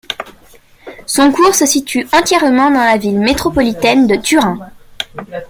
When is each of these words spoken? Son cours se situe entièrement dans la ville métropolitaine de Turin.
Son 1.05 1.31
cours 1.31 1.53
se 1.53 1.67
situe 1.67 2.07
entièrement 2.11 2.71
dans 2.71 2.83
la 2.83 2.97
ville 2.97 3.19
métropolitaine 3.19 4.07
de 4.07 4.15
Turin. 4.15 4.57